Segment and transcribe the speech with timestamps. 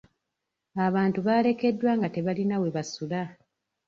[0.85, 3.21] Abantu baalekeddwa nga tebalina we basula.